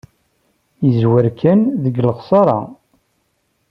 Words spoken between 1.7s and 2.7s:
deg lexṣara.